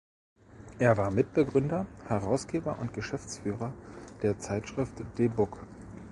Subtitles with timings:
[0.79, 3.71] Er war Mitbegründer, -herausgeber und Geschäftsführer
[4.23, 5.59] der Zeitschrift de:Bug.